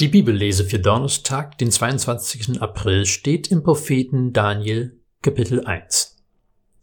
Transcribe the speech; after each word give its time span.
Die 0.00 0.08
Bibellese 0.08 0.64
für 0.64 0.80
Donnerstag, 0.80 1.56
den 1.58 1.70
22. 1.70 2.60
April, 2.60 3.06
steht 3.06 3.52
im 3.52 3.62
Propheten 3.62 4.32
Daniel 4.32 4.98
Kapitel 5.22 5.64
1. 5.64 6.16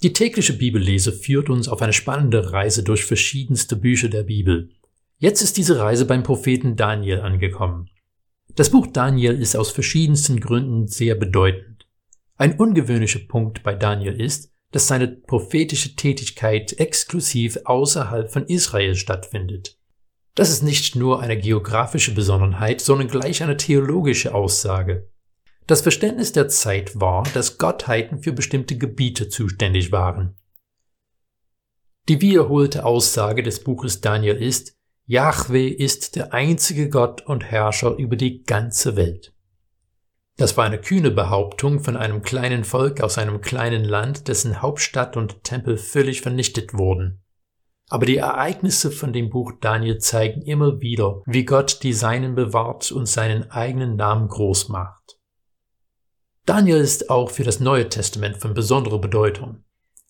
Die 0.02 0.14
tägliche 0.14 0.54
Bibellese 0.54 1.12
führt 1.12 1.50
uns 1.50 1.68
auf 1.68 1.82
eine 1.82 1.92
spannende 1.92 2.54
Reise 2.54 2.84
durch 2.84 3.04
verschiedenste 3.04 3.76
Bücher 3.76 4.08
der 4.08 4.24
Bibel. 4.24 4.70
Jetzt 5.18 5.42
ist 5.42 5.58
diese 5.58 5.78
Reise 5.78 6.06
beim 6.06 6.24
Propheten 6.24 6.78
Daniel 6.78 7.20
angekommen. 7.20 7.90
Das 8.56 8.70
Buch 8.70 8.88
Daniel 8.88 9.42
ist 9.42 9.58
aus 9.58 9.72
verschiedensten 9.72 10.40
Gründen 10.40 10.88
sehr 10.88 11.16
bedeutend. 11.16 11.86
Ein 12.38 12.58
ungewöhnlicher 12.58 13.28
Punkt 13.28 13.62
bei 13.62 13.76
Daniel 13.76 14.22
ist, 14.22 14.54
dass 14.72 14.88
seine 14.88 15.10
prophetische 15.10 15.98
Tätigkeit 15.98 16.80
exklusiv 16.80 17.60
außerhalb 17.66 18.32
von 18.32 18.46
Israel 18.46 18.96
stattfindet. 18.96 19.81
Das 20.36 20.50
ist 20.50 20.64
nicht 20.64 20.96
nur 20.96 21.22
eine 21.22 21.38
geografische 21.38 22.14
Besonderheit, 22.14 22.82
sondern 22.82 23.08
gleich 23.08 23.44
eine 23.44 23.58
theologische 23.58 24.34
Aussage. 24.34 25.10
Das 25.68 25.82
Verständnis 25.82 26.32
der 26.32 26.48
Zeit 26.48 27.00
war, 27.00 27.24
dass 27.34 27.58
Gottheiten 27.58 28.24
für 28.24 28.34
bestimmte 28.34 28.78
Gebiete 28.78 29.30
zuständig 29.30 29.92
waren. 29.92 30.36
Die 32.10 32.22
wiederholte 32.22 32.86
Aussage 32.86 33.44
des 33.44 33.64
Buches 33.64 34.02
Daniel 34.02 34.36
ist, 34.36 34.76
Yahweh 35.06 35.68
ist 35.68 36.16
der 36.16 36.34
einzige 36.34 36.90
Gott 36.90 37.26
und 37.26 37.44
Herrscher 37.44 37.96
über 37.98 38.16
die 38.16 38.44
ganze 38.44 38.96
Welt. 38.96 39.34
Das 40.38 40.58
war 40.58 40.66
eine 40.66 40.80
kühne 40.80 41.12
Behauptung 41.12 41.80
von 41.82 41.98
einem 41.98 42.22
kleinen 42.22 42.64
Volk 42.64 43.02
aus 43.02 43.18
einem 43.18 43.42
kleinen 43.42 43.84
Land, 43.84 44.28
dessen 44.28 44.62
Hauptstadt 44.62 45.18
und 45.18 45.44
Tempel 45.44 45.78
völlig 45.78 46.22
vernichtet 46.22 46.74
wurden. 46.74 47.22
Aber 47.92 48.06
die 48.06 48.16
Ereignisse 48.16 48.90
von 48.90 49.12
dem 49.12 49.30
Buch 49.30 49.52
Daniel 49.60 49.98
zeigen 49.98 50.42
immer 50.44 50.80
wieder, 50.80 51.22
wie 51.26 51.44
Gott 51.44 51.84
die 51.84 51.92
Seinen 51.92 52.36
bewahrt 52.36 52.90
und 52.94 53.06
seinen 53.06 53.52
eigenen 53.52 53.98
Namen 53.98 54.30
groß 54.30 54.70
macht. 54.70 55.20
Daniel 56.46 56.78
ist 56.78 57.10
auch 57.10 57.30
für 57.30 57.44
das 57.44 57.60
Neue 57.60 57.90
Testament 57.90 58.38
von 58.38 58.54
besonderer 58.54 59.00
Bedeutung. 59.00 59.66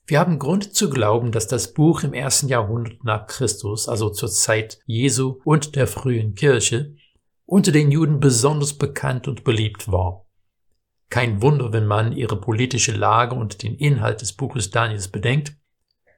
Wir 0.06 0.20
haben 0.20 0.38
Grund 0.38 0.76
zu 0.76 0.92
glauben, 0.92 1.32
dass 1.32 1.48
das 1.48 1.74
Buch 1.74 2.04
im 2.04 2.14
ersten 2.14 2.50
Jahrhundert 2.50 3.04
nach 3.04 3.26
Christus, 3.26 3.90
also 3.90 4.12
zur 4.12 4.30
Zeit 4.30 4.78
Jesu 4.86 5.40
und 5.44 5.76
der 5.76 5.88
frühen 5.88 6.36
Kirche, 6.36 6.94
unter 7.48 7.72
den 7.72 7.90
Juden 7.90 8.20
besonders 8.20 8.74
bekannt 8.74 9.28
und 9.28 9.44
beliebt 9.44 9.92
war. 9.92 10.28
Kein 11.10 11.42
Wunder, 11.42 11.74
wenn 11.74 11.88
man 11.88 12.12
ihre 12.12 12.40
politische 12.40 12.92
Lage 12.92 13.34
und 13.34 13.64
den 13.64 13.74
Inhalt 13.76 14.22
des 14.22 14.34
Buches 14.34 14.70
Daniels 14.70 15.08
bedenkt, 15.08 15.56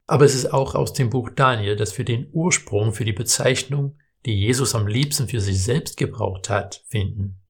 aber 0.06 0.24
es 0.24 0.34
ist 0.34 0.52
auch 0.52 0.74
aus 0.74 0.92
dem 0.92 1.10
Buch 1.10 1.30
Daniel, 1.34 1.76
dass 1.76 1.96
wir 1.96 2.04
den 2.04 2.28
Ursprung 2.32 2.92
für 2.92 3.04
die 3.04 3.12
Bezeichnung, 3.12 3.96
die 4.26 4.38
Jesus 4.38 4.74
am 4.74 4.86
liebsten 4.86 5.28
für 5.28 5.40
sich 5.40 5.62
selbst 5.62 5.96
gebraucht 5.96 6.50
hat, 6.50 6.82
finden. 6.88 7.40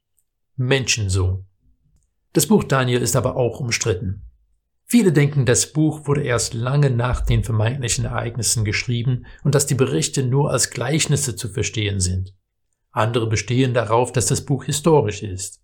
Menschensohn. 0.57 1.47
Das 2.33 2.47
Buch 2.47 2.65
Daniel 2.65 3.01
ist 3.01 3.17
aber 3.17 3.37
auch 3.37 3.61
umstritten. 3.61 4.23
Viele 4.87 5.13
denken, 5.13 5.47
das 5.47 5.73
Buch 5.73 6.07
wurde 6.07 6.23
erst 6.23 6.55
lange 6.55 6.91
nach 6.91 7.23
den 7.23 7.43
vermeintlichen 7.43 8.05
Ereignissen 8.05 8.65
geschrieben 8.65 9.27
und 9.43 9.55
dass 9.55 9.67
die 9.67 9.75
Berichte 9.75 10.23
nur 10.23 10.51
als 10.51 10.71
Gleichnisse 10.71 11.37
zu 11.37 11.49
verstehen 11.49 12.01
sind. 12.01 12.35
Andere 12.91 13.27
bestehen 13.27 13.75
darauf, 13.75 14.13
dass 14.13 14.27
das 14.27 14.45
Buch 14.45 14.65
historisch 14.65 15.23
ist. 15.23 15.61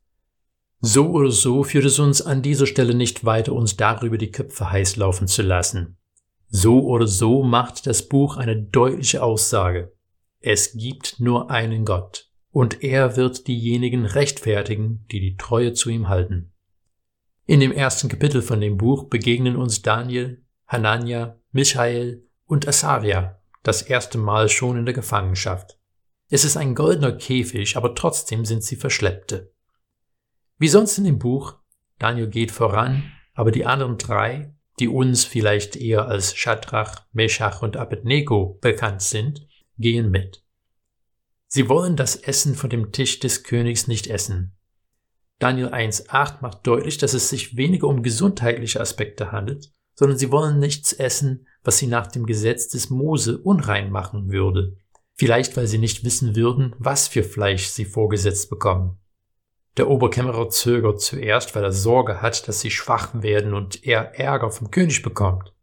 So 0.81 1.11
oder 1.11 1.31
so 1.31 1.63
führt 1.63 1.85
es 1.85 1.99
uns 1.99 2.23
an 2.23 2.43
dieser 2.43 2.67
Stelle 2.67 2.95
nicht 2.95 3.25
weiter, 3.25 3.53
uns 3.53 3.77
darüber 3.77 4.17
die 4.17 4.31
Köpfe 4.31 4.71
heiß 4.71 4.97
laufen 4.97 5.29
zu 5.29 5.43
lassen. 5.43 6.00
So 6.51 6.85
oder 6.87 7.07
so 7.07 7.43
macht 7.43 7.87
das 7.87 8.09
Buch 8.09 8.37
eine 8.37 8.61
deutliche 8.61 9.23
Aussage. 9.23 9.93
Es 10.41 10.73
gibt 10.73 11.21
nur 11.21 11.51
einen 11.51 11.85
Gott, 11.85 12.29
und 12.51 12.83
er 12.83 13.17
wird 13.17 13.47
diejenigen 13.47 14.05
rechtfertigen, 14.05 15.07
die 15.11 15.21
die 15.21 15.37
Treue 15.37 15.73
zu 15.73 15.91
ihm 15.91 16.09
halten. 16.09 16.53
In 17.47 17.61
dem 17.61 17.73
ersten 17.73 18.09
Kapitel 18.09 18.43
von 18.43 18.61
dem 18.61 18.77
Buch 18.77 19.05
begegnen 19.05 19.57
uns 19.57 19.83
Daniel, 19.83 20.45
Hanania, 20.67 21.39
Michael 21.53 22.27
und 22.47 22.67
Asaria 22.67 23.41
das 23.63 23.83
erste 23.83 24.19
Mal 24.19 24.49
schon 24.49 24.79
in 24.79 24.85
der 24.85 24.95
Gefangenschaft. 24.95 25.79
Es 26.29 26.45
ist 26.45 26.57
ein 26.57 26.75
goldener 26.75 27.13
Käfig, 27.13 27.77
aber 27.77 27.95
trotzdem 27.95 28.45
sind 28.45 28.63
sie 28.63 28.77
Verschleppte. 28.77 29.53
Wie 30.59 30.69
sonst 30.69 30.99
in 30.99 31.05
dem 31.05 31.19
Buch, 31.19 31.57
Daniel 31.99 32.29
geht 32.29 32.51
voran, 32.51 33.13
aber 33.35 33.51
die 33.51 33.67
anderen 33.67 33.99
drei, 33.99 34.55
die 34.81 34.89
uns 34.89 35.25
vielleicht 35.25 35.77
eher 35.77 36.07
als 36.07 36.35
Shadrach, 36.35 37.07
Meshach 37.13 37.63
und 37.63 37.77
Abednego 37.77 38.59
bekannt 38.61 39.03
sind, 39.03 39.47
gehen 39.79 40.11
mit. 40.11 40.43
Sie 41.47 41.69
wollen 41.69 41.97
das 41.97 42.17
Essen 42.17 42.55
von 42.55 42.71
dem 42.71 42.93
Tisch 42.93 43.19
des 43.19 43.43
Königs 43.43 43.89
nicht 43.89 44.07
essen. 44.07 44.57
Daniel 45.39 45.69
1.8 45.69 46.43
macht 46.43 46.67
deutlich, 46.67 46.99
dass 46.99 47.15
es 47.15 47.29
sich 47.29 47.57
weniger 47.57 47.89
um 47.89 48.03
gesundheitliche 48.03 48.81
Aspekte 48.81 49.33
handelt, 49.33 49.73
sondern 49.95 50.17
sie 50.17 50.31
wollen 50.31 50.59
nichts 50.59 50.93
essen, 50.93 51.47
was 51.65 51.79
sie 51.79 51.87
nach 51.87 52.07
dem 52.07 52.25
Gesetz 52.25 52.69
des 52.69 52.89
Mose 52.89 53.39
unrein 53.39 53.91
machen 53.91 54.31
würde. 54.31 54.77
Vielleicht, 55.15 55.57
weil 55.57 55.67
sie 55.67 55.79
nicht 55.79 56.05
wissen 56.05 56.37
würden, 56.37 56.75
was 56.79 57.09
für 57.09 57.25
Fleisch 57.25 57.67
sie 57.67 57.85
vorgesetzt 57.85 58.49
bekommen. 58.49 59.00
Der 59.81 59.89
Oberkämmerer 59.89 60.51
zögert 60.51 61.01
zuerst, 61.01 61.57
weil 61.57 61.65
er 61.65 61.73
Sorge 61.73 62.21
hat, 62.21 62.47
dass 62.47 62.61
sie 62.61 62.71
schwach 62.71 63.15
werden 63.15 63.55
und 63.55 63.87
er 63.87 64.15
Ärger 64.21 64.51
vom 64.51 64.71
König 64.71 65.01
bekommt. 65.01 65.55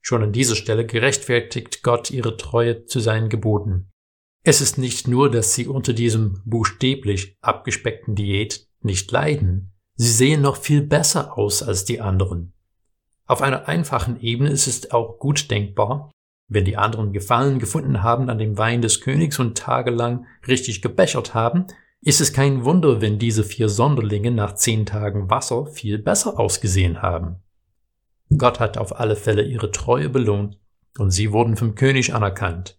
Schon 0.00 0.22
an 0.22 0.32
dieser 0.32 0.56
Stelle 0.56 0.86
gerechtfertigt 0.86 1.82
Gott 1.82 2.10
ihre 2.10 2.38
Treue 2.38 2.86
zu 2.86 3.00
seinen 3.00 3.28
Geboten. 3.28 3.90
Es 4.44 4.62
ist 4.62 4.78
nicht 4.78 5.08
nur, 5.08 5.30
dass 5.30 5.54
sie 5.54 5.66
unter 5.66 5.92
diesem 5.92 6.40
buchstäblich 6.46 7.36
abgespeckten 7.42 8.14
Diät 8.14 8.66
nicht 8.80 9.10
leiden, 9.10 9.74
sie 9.94 10.10
sehen 10.10 10.40
noch 10.40 10.56
viel 10.56 10.80
besser 10.80 11.36
aus 11.36 11.62
als 11.62 11.84
die 11.84 12.00
anderen. 12.00 12.54
Auf 13.26 13.42
einer 13.42 13.68
einfachen 13.68 14.22
Ebene 14.22 14.48
ist 14.48 14.68
es 14.68 14.90
auch 14.90 15.18
gut 15.18 15.50
denkbar, 15.50 16.10
wenn 16.48 16.64
die 16.64 16.78
anderen 16.78 17.12
Gefallen 17.12 17.58
gefunden 17.58 18.02
haben 18.02 18.30
an 18.30 18.38
dem 18.38 18.56
Wein 18.56 18.80
des 18.80 19.02
Königs 19.02 19.38
und 19.38 19.58
tagelang 19.58 20.24
richtig 20.48 20.80
gebechert 20.80 21.34
haben, 21.34 21.66
ist 22.02 22.20
es 22.20 22.32
kein 22.32 22.64
Wunder, 22.64 23.00
wenn 23.00 23.18
diese 23.18 23.44
vier 23.44 23.68
Sonderlinge 23.68 24.30
nach 24.30 24.54
zehn 24.54 24.86
Tagen 24.86 25.28
Wasser 25.28 25.66
viel 25.66 25.98
besser 25.98 26.38
ausgesehen 26.38 27.02
haben. 27.02 27.36
Gott 28.36 28.60
hat 28.60 28.78
auf 28.78 28.98
alle 28.98 29.16
Fälle 29.16 29.42
ihre 29.42 29.70
Treue 29.70 30.08
belohnt 30.08 30.58
und 30.98 31.10
sie 31.10 31.32
wurden 31.32 31.56
vom 31.56 31.74
König 31.74 32.14
anerkannt. 32.14 32.78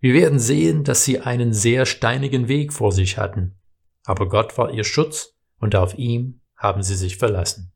Wir 0.00 0.14
werden 0.14 0.38
sehen, 0.38 0.84
dass 0.84 1.04
sie 1.04 1.20
einen 1.20 1.52
sehr 1.52 1.84
steinigen 1.84 2.48
Weg 2.48 2.72
vor 2.72 2.92
sich 2.92 3.18
hatten, 3.18 3.58
aber 4.04 4.28
Gott 4.28 4.56
war 4.56 4.72
ihr 4.72 4.84
Schutz 4.84 5.34
und 5.58 5.74
auf 5.76 5.98
ihm 5.98 6.40
haben 6.56 6.82
sie 6.82 6.96
sich 6.96 7.16
verlassen. 7.16 7.73